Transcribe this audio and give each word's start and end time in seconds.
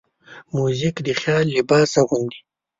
موزیک 0.55 0.95
د 1.05 1.09
خیال 1.19 1.45
لباس 1.57 1.91
اغوندي. 2.01 2.39